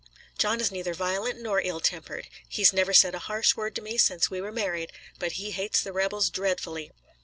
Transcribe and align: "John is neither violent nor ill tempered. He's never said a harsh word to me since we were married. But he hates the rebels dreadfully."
"John 0.39 0.59
is 0.59 0.71
neither 0.71 0.95
violent 0.95 1.39
nor 1.41 1.61
ill 1.61 1.79
tempered. 1.79 2.27
He's 2.49 2.73
never 2.73 2.91
said 2.91 3.13
a 3.13 3.19
harsh 3.19 3.55
word 3.55 3.75
to 3.75 3.83
me 3.83 3.99
since 3.99 4.31
we 4.31 4.41
were 4.41 4.51
married. 4.51 4.91
But 5.19 5.33
he 5.33 5.51
hates 5.51 5.81
the 5.83 5.93
rebels 5.93 6.31
dreadfully." 6.31 6.89